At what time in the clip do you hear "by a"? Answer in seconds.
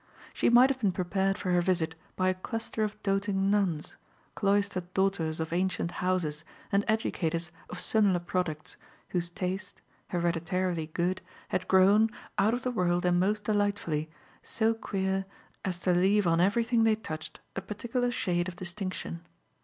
2.15-2.33